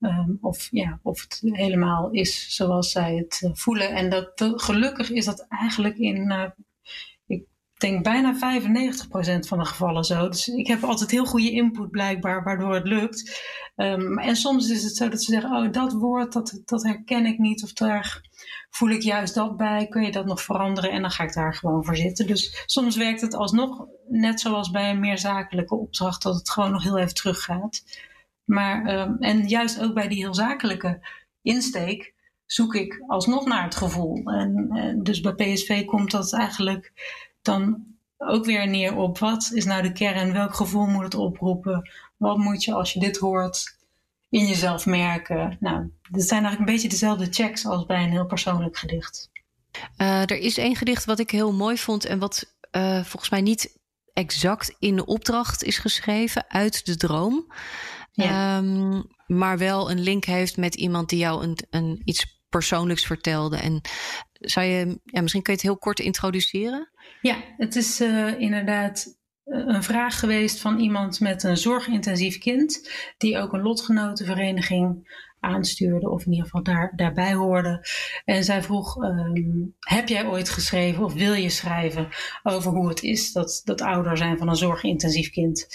[0.00, 3.94] um, of, ja, of het helemaal is zoals zij het voelen.
[3.94, 6.52] En dat, gelukkig is dat eigenlijk in,
[7.80, 8.38] denk bijna 95%
[9.46, 10.28] van de gevallen zo.
[10.28, 13.42] Dus ik heb altijd heel goede input blijkbaar, waardoor het lukt.
[13.76, 17.26] Um, en soms is het zo dat ze zeggen, oh, dat woord, dat, dat herken
[17.26, 17.62] ik niet.
[17.62, 18.28] Of daar
[18.70, 19.86] voel ik juist dat bij?
[19.86, 20.90] Kun je dat nog veranderen?
[20.90, 22.26] En dan ga ik daar gewoon voor zitten.
[22.26, 26.70] Dus soms werkt het alsnog, net zoals bij een meer zakelijke opdracht, dat het gewoon
[26.70, 27.82] nog heel even teruggaat.
[28.44, 31.06] Maar, um, en juist ook bij die heel zakelijke
[31.42, 32.14] insteek
[32.46, 34.16] zoek ik alsnog naar het gevoel.
[34.24, 36.92] En, en dus bij PSV komt dat eigenlijk
[37.42, 37.84] dan
[38.18, 40.32] ook weer neer op wat is nou de kern?
[40.32, 41.90] Welk gevoel moet het oproepen?
[42.16, 43.78] Wat moet je als je dit hoort
[44.30, 45.56] in jezelf merken.
[45.60, 49.30] Nou, dat zijn eigenlijk een beetje dezelfde checks als bij een heel persoonlijk gedicht.
[49.98, 53.40] Uh, er is één gedicht wat ik heel mooi vond en wat uh, volgens mij
[53.40, 53.78] niet
[54.12, 57.52] exact in de opdracht is geschreven uit de droom.
[58.12, 58.56] Ja.
[58.56, 63.56] Um, maar wel een link heeft met iemand die jou een, een, iets persoonlijks vertelde.
[63.56, 63.80] En
[64.32, 66.90] zou je, ja, misschien kun je het heel kort introduceren?
[67.20, 73.38] Ja, het is uh, inderdaad een vraag geweest van iemand met een zorgintensief kind, die
[73.38, 75.08] ook een lotgenotenvereniging
[75.40, 77.86] aanstuurde, of in ieder geval daar, daarbij hoorde.
[78.24, 82.08] En zij vroeg: um, Heb jij ooit geschreven of wil je schrijven
[82.42, 85.66] over hoe het is dat, dat ouder zijn van een zorgintensief kind?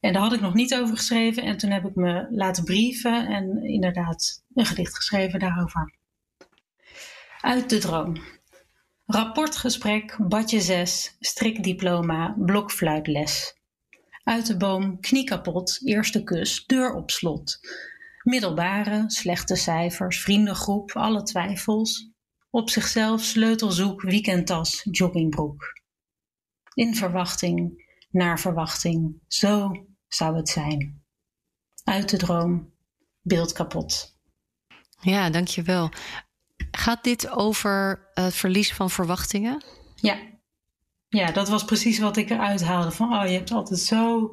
[0.00, 1.42] En daar had ik nog niet over geschreven.
[1.42, 5.97] En toen heb ik me laten brieven en inderdaad een gedicht geschreven daarover.
[7.40, 8.16] Uit de droom.
[9.06, 13.56] Rapportgesprek, badje 6, strikdiploma, blokfluitles.
[14.24, 17.58] Uit de boom, knie kapot, eerste kus, deur op slot.
[18.22, 22.10] Middelbare, slechte cijfers, vriendengroep, alle twijfels.
[22.50, 25.80] Op zichzelf sleutelzoek, weekendtas, joggingbroek.
[26.74, 31.02] In verwachting, naar verwachting, zo zou het zijn.
[31.84, 32.72] Uit de droom,
[33.20, 34.16] beeld kapot.
[35.00, 35.90] Ja, dankjewel.
[36.70, 39.64] Gaat dit over het verlies van verwachtingen?
[39.94, 40.18] Ja.
[41.08, 42.90] ja, dat was precies wat ik eruit haalde.
[42.90, 44.30] Van, oh, je hebt altijd zo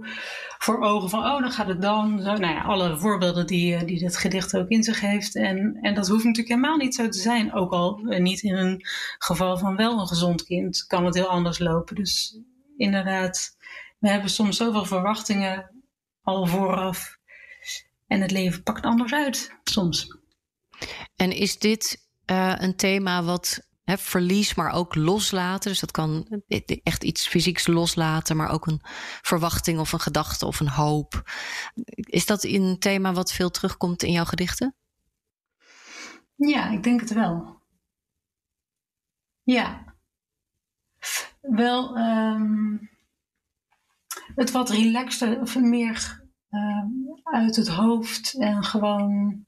[0.58, 2.22] voor ogen van, oh, dan gaat het dan.
[2.22, 5.36] Zo, nou ja, alle voorbeelden die, eh, die dit gedicht ook in zich heeft.
[5.36, 7.54] En, en dat hoeft natuurlijk helemaal niet zo te zijn.
[7.54, 8.82] Ook al eh, niet in een
[9.18, 11.96] geval van wel een gezond kind kan het heel anders lopen.
[11.96, 12.40] Dus
[12.78, 13.58] inderdaad,
[14.00, 15.72] we hebben soms zoveel verwachtingen
[16.22, 17.18] al vooraf.
[18.08, 20.18] En het leven pakt anders uit, soms.
[21.16, 25.70] En is dit uh, een thema wat verlies, maar ook loslaten.
[25.70, 26.42] Dus dat kan
[26.84, 28.82] echt iets fysieks loslaten, maar ook een
[29.22, 31.32] verwachting of een gedachte of een hoop.
[31.96, 34.76] Is dat een thema wat veel terugkomt in jouw gedichten?
[36.36, 37.64] Ja, ik denk het wel.
[39.44, 39.96] Ja.
[41.42, 42.90] Wel um,
[44.36, 49.45] het wat relaxter of meer um, uit het hoofd en gewoon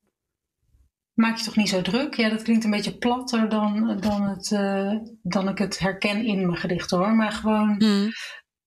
[1.18, 2.16] maak je toch niet zo druk?
[2.16, 6.46] Ja, dat klinkt een beetje platter dan, dan, het, uh, dan ik het herken in
[6.46, 7.16] mijn gedicht hoor.
[7.16, 8.10] Maar gewoon mm.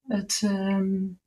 [0.06, 1.20] het, um,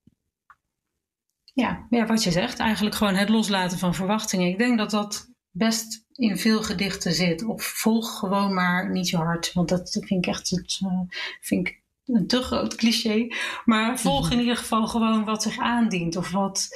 [1.54, 4.48] ja, ja, wat je zegt, eigenlijk gewoon het loslaten van verwachtingen.
[4.48, 7.44] Ik denk dat dat best in veel gedichten zit.
[7.46, 9.54] Of volg gewoon maar niet je hart.
[9.54, 11.02] Want dat vind ik echt het, uh,
[11.42, 13.28] vind ik een te groot cliché.
[13.66, 16.16] Maar volg in ieder geval gewoon wat zich aandient.
[16.16, 16.68] Of wat,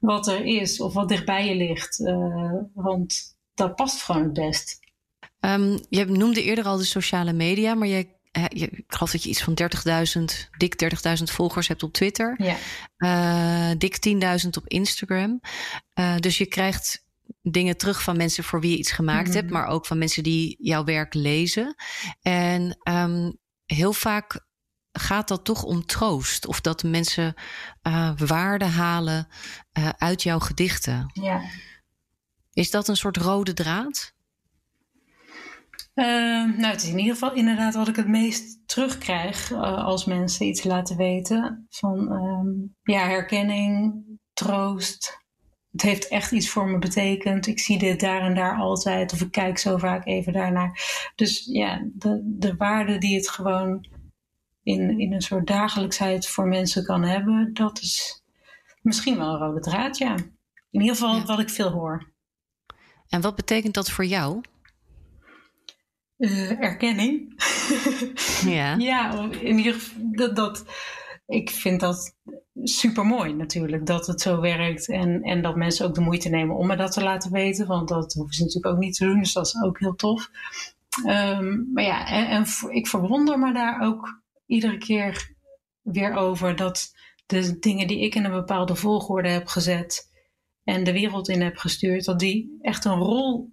[0.00, 0.80] wat er is.
[0.80, 2.00] Of wat dichtbij je ligt.
[2.00, 4.78] Uh, want dat past gewoon het best.
[5.40, 8.08] Um, je noemde eerder al de sociale media, maar je,
[8.48, 9.58] je, ik geloof dat je iets van
[10.18, 10.82] 30.000, dik
[11.18, 12.34] 30.000 volgers hebt op Twitter.
[12.42, 12.56] Ja.
[12.98, 13.96] Uh, dik
[14.44, 15.40] 10.000 op Instagram.
[15.94, 17.04] Uh, dus je krijgt
[17.42, 19.54] dingen terug van mensen voor wie je iets gemaakt hebt, mhm.
[19.54, 21.74] maar ook van mensen die jouw werk lezen.
[22.22, 24.44] En um, heel vaak
[24.92, 26.46] gaat dat toch om troost.
[26.46, 27.34] Of dat mensen
[27.82, 29.28] uh, waarde halen
[29.98, 31.10] uit jouw gedichten.
[31.12, 31.42] Ja.
[32.56, 34.14] Is dat een soort rode draad?
[35.94, 36.04] Uh,
[36.56, 40.46] nou, het is in ieder geval inderdaad wat ik het meest terugkrijg uh, als mensen
[40.46, 41.66] iets laten weten.
[41.70, 45.24] Van um, ja, herkenning, troost.
[45.70, 47.46] Het heeft echt iets voor me betekend.
[47.46, 49.12] Ik zie dit daar en daar altijd.
[49.12, 50.80] Of ik kijk zo vaak even daarnaar.
[51.14, 53.86] Dus ja, de, de waarde die het gewoon
[54.62, 58.22] in, in een soort dagelijksheid voor mensen kan hebben, dat is
[58.82, 60.14] misschien wel een rode draad, ja.
[60.70, 62.14] In ieder geval wat ik veel hoor.
[63.08, 64.40] En wat betekent dat voor jou?
[66.18, 67.42] Uh, erkenning.
[68.56, 68.74] ja.
[68.92, 70.64] ja, in ieder geval dat, dat,
[71.26, 72.14] ik vind dat
[72.62, 76.56] super mooi natuurlijk dat het zo werkt en, en dat mensen ook de moeite nemen
[76.56, 79.18] om me dat te laten weten, want dat hoeven ze natuurlijk ook niet te doen,
[79.18, 80.30] dus dat is ook heel tof.
[81.06, 85.34] Um, maar ja, en, en ik verwonder me daar ook iedere keer
[85.82, 86.94] weer over dat
[87.26, 90.10] de dingen die ik in een bepaalde volgorde heb gezet,
[90.66, 93.52] en de wereld in heb gestuurd, dat die echt een rol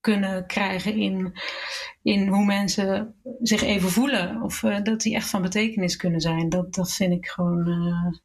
[0.00, 1.32] kunnen krijgen in,
[2.02, 4.42] in hoe mensen zich even voelen.
[4.42, 6.48] Of uh, dat die echt van betekenis kunnen zijn.
[6.48, 8.18] Dat, dat vind ik gewoon uh,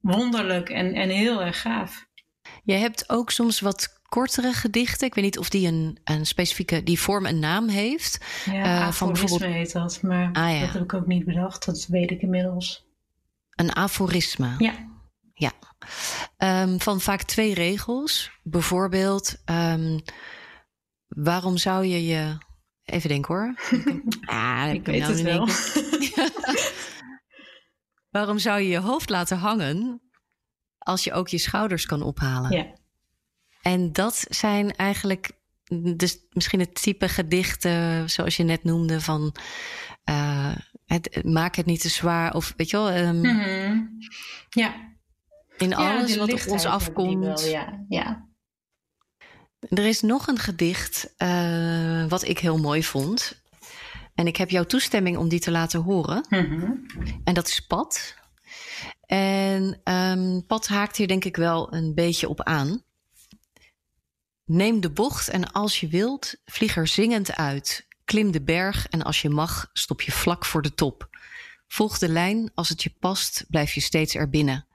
[0.00, 2.06] wonderlijk en, en heel erg gaaf.
[2.64, 5.06] Je hebt ook soms wat kortere gedichten.
[5.06, 8.24] Ik weet niet of die een, een specifieke die vorm een naam heeft.
[8.44, 9.52] Ja, uh, van bijvoorbeeld...
[9.52, 10.02] heet dat.
[10.02, 10.60] Maar ah, ja.
[10.60, 11.66] dat heb ik ook niet bedacht.
[11.66, 12.86] Dat weet ik inmiddels.
[13.54, 14.54] Een aforisme.
[14.58, 14.89] Ja.
[15.40, 15.52] Ja,
[16.62, 18.30] um, van vaak twee regels.
[18.42, 20.00] Bijvoorbeeld, um,
[21.08, 22.48] waarom zou je je.
[22.84, 23.54] Even denken hoor.
[24.24, 25.48] ah, ik weet nou het wel.
[28.16, 30.02] waarom zou je je hoofd laten hangen
[30.78, 32.50] als je ook je schouders kan ophalen?
[32.50, 32.66] Ja.
[33.62, 35.30] En dat zijn eigenlijk
[35.96, 39.34] dus misschien het type gedichten zoals je net noemde van
[40.10, 42.96] uh, het, maak het niet te zwaar of weet je wel.
[42.96, 43.98] Um, mm -hmm.
[44.48, 44.89] Ja
[45.60, 47.24] in alles wat op ons afkomt.
[47.40, 47.84] Wel, ja.
[47.88, 48.28] ja.
[49.68, 53.42] Er is nog een gedicht uh, wat ik heel mooi vond.
[54.14, 56.26] En ik heb jouw toestemming om die te laten horen.
[56.28, 56.86] Mm
[57.24, 58.14] En dat is Pat.
[59.06, 62.82] En um, Pat haakt hier denk ik wel een beetje op aan.
[64.44, 67.86] Neem de bocht en als je wilt, vlieg er zingend uit.
[68.04, 71.08] Klim de berg en als je mag, stop je vlak voor de top.
[71.68, 74.66] Volg de lijn, als het je past, blijf je steeds erbinnen.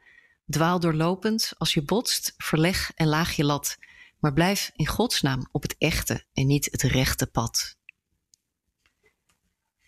[0.47, 3.77] Dwaal doorlopend, als je botst, verleg en laag je lat.
[4.19, 7.75] Maar blijf in godsnaam op het echte en niet het rechte pad.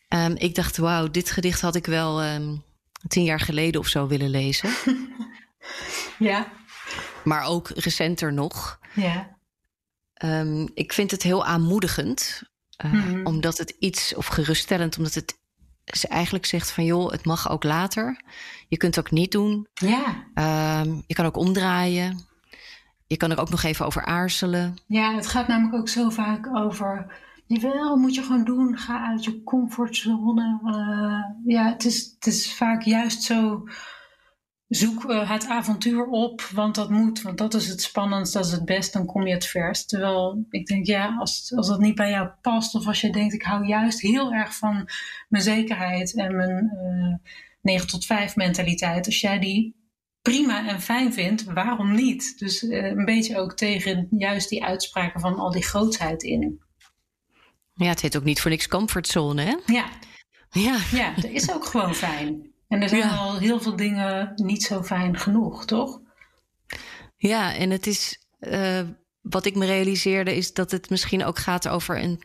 [0.10, 2.64] Um, ik dacht, wauw, dit gedicht had ik wel um,
[3.08, 4.70] tien jaar geleden of zo willen lezen.
[6.20, 6.52] ja.
[7.24, 8.80] Maar ook recenter nog.
[8.94, 9.38] Ja.
[10.24, 12.42] Um, ik vind het heel aanmoedigend.
[12.86, 13.26] Uh, mm -hmm.
[13.26, 15.37] Omdat het iets, of geruststellend, omdat het
[15.96, 18.22] ze eigenlijk zegt van joh, het mag ook later.
[18.68, 19.68] Je kunt het ook niet doen.
[19.74, 20.06] Ja.
[20.82, 22.26] Um, je kan ook omdraaien.
[23.08, 24.76] Je kan er ook nog even over aarzelen.
[24.88, 27.06] Ja, het gaat namelijk ook zo vaak over
[27.48, 28.78] Jawel, moet je gewoon doen.
[28.78, 30.60] Ga uit je comfortzone.
[30.66, 33.64] Uh, ja, het is, het is vaak juist zo.
[34.68, 37.22] Zoek het avontuur op, want dat moet.
[37.22, 38.94] Want dat is het spannendst, dat is het best.
[38.94, 39.90] Dan kom je het verst.
[39.90, 42.76] Terwijl ik denk, ja, als, als dat niet bij jou past.
[42.76, 44.90] Of als je denkt, ik hou juist heel erg van
[45.30, 49.06] mijn zekerheid en mijn uh, 9 tot 5 mentaliteit.
[49.06, 49.76] Als jij die
[50.22, 52.40] prima en fijn vindt, waarom niet?
[52.40, 56.62] Dus uh, een beetje ook tegen juist die uitspraken van al die grootheid in.
[57.74, 59.56] Ja, het heet ook niet voor niks comfortzone, hè?
[59.66, 59.86] Ja.
[60.52, 62.56] Ja, ja dat is ook gewoon fijn.
[62.68, 63.16] En er zijn ja.
[63.16, 66.00] al heel veel dingen niet zo fijn genoeg, toch?
[67.18, 68.26] Ja, en het is.
[68.40, 68.80] Uh,
[69.22, 72.22] wat ik me realiseerde, is dat het misschien ook gaat over een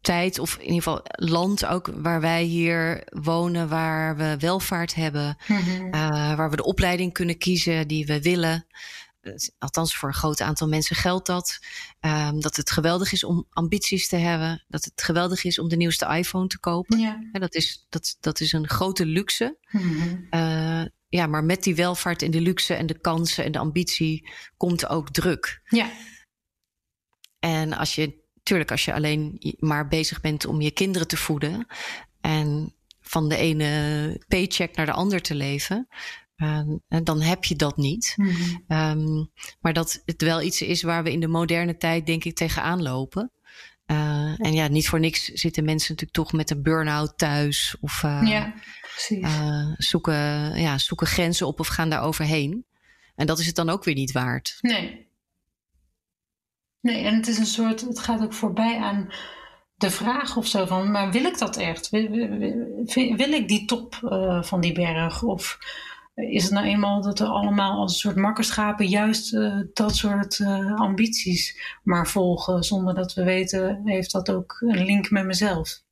[0.00, 5.36] tijd, of in ieder geval land ook, waar wij hier wonen, waar we welvaart hebben,
[5.46, 5.86] mm -hmm.
[5.86, 8.66] uh, waar we de opleiding kunnen kiezen die we willen.
[9.58, 11.58] Althans, voor een groot aantal mensen geldt dat.
[12.00, 14.64] Um, dat het geweldig is om ambities te hebben.
[14.68, 16.98] Dat het geweldig is om de nieuwste iPhone te kopen.
[16.98, 17.20] Ja.
[17.32, 19.58] Dat, is, dat, dat is een grote luxe.
[19.70, 20.26] Mm -hmm.
[20.30, 24.28] uh, ja, maar met die welvaart en de luxe en de kansen en de ambitie
[24.56, 25.60] komt ook druk.
[25.64, 25.90] Ja.
[27.38, 31.66] En als je, tuurlijk, als je alleen maar bezig bent om je kinderen te voeden.
[32.20, 35.88] En van de ene paycheck naar de ander te leven.
[36.36, 38.14] Uh, en dan heb je dat niet.
[38.16, 38.78] Mm -hmm.
[38.78, 42.34] um, maar dat het wel iets is waar we in de moderne tijd, denk ik,
[42.34, 43.30] tegenaan lopen.
[43.86, 47.76] Uh, en ja, niet voor niks zitten mensen natuurlijk toch met een burn-out thuis.
[47.80, 49.28] Of uh, ja, precies.
[49.76, 50.14] zoeken,
[50.60, 52.66] ja, zoeken grenzen op of gaan daar overheen.
[53.14, 54.58] En dat is het dan ook weer niet waard.
[54.60, 55.08] Nee.
[56.80, 59.12] Nee, en het is een soort, het gaat ook voorbij aan
[59.74, 61.88] de vraag of zo van, maar wil ik dat echt?
[61.88, 65.22] Wil, wil, wil ik die top uh, van die berg?
[65.22, 65.58] Of
[66.16, 70.38] is het nou eenmaal dat we allemaal als een soort makkerschapen juist uh, dat soort
[70.38, 75.84] uh, ambities maar volgen, zonder dat we weten, heeft dat ook een link met mezelf?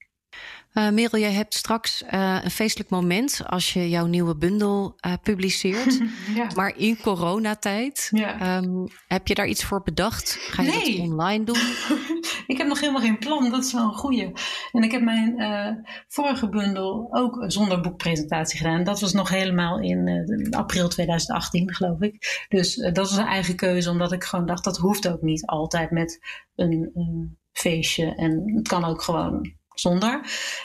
[0.74, 5.12] Uh, Merel, jij hebt straks uh, een feestelijk moment als je jouw nieuwe bundel uh,
[5.22, 6.00] publiceert.
[6.34, 6.46] ja.
[6.54, 8.56] Maar in coronatijd, ja.
[8.56, 10.36] um, heb je daar iets voor bedacht?
[10.40, 10.96] Ga je nee.
[10.96, 11.56] dat online doen?
[12.52, 14.32] ik heb nog helemaal geen plan, dat is wel een goeie.
[14.72, 15.36] En ik heb mijn
[16.08, 18.84] vorige bundel ook zonder boekpresentatie gedaan.
[18.84, 22.46] Dat was nog helemaal in april 2018, geloof ik.
[22.48, 25.90] Dus dat was een eigen keuze, omdat ik gewoon dacht, dat hoeft ook niet altijd
[25.90, 26.20] met
[26.56, 28.14] een feestje.
[28.14, 30.20] En het kan ook gewoon zonder.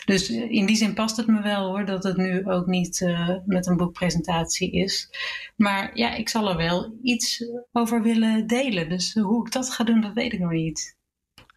[0.06, 3.30] Dus in die zin past het me wel hoor, dat het nu ook niet uh,
[3.46, 5.10] met een boekpresentatie is.
[5.56, 8.90] Maar ja, ik zal er wel iets over willen delen.
[8.90, 10.98] Dus hoe ik dat ga doen, dat weet ik nog niet.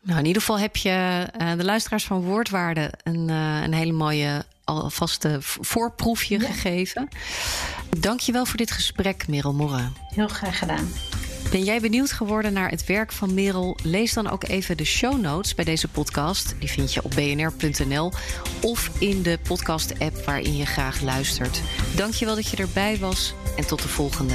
[0.02, 3.92] Nou, in ieder geval heb je uh, de luisteraars van Woordwaarde een, uh, een hele
[3.92, 6.46] mooie alvaste voorproefje ja.
[6.46, 7.08] gegeven.
[7.98, 9.88] Dank je wel voor dit gesprek, Merel Morre.
[10.14, 10.88] Heel graag gedaan.
[11.52, 13.76] Ben jij benieuwd geworden naar het werk van Merel?
[13.82, 16.54] Lees dan ook even de show notes bij deze podcast.
[16.58, 18.12] Die vind je op bnr.nl
[18.60, 21.60] of in de podcast-app waarin je graag luistert.
[21.96, 24.34] Dankjewel dat je erbij was en tot de volgende.